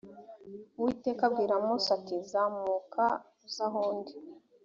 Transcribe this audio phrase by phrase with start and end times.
[0.77, 3.03] uwiteka abwira mose ati zamuka
[3.45, 4.13] uze aho ndi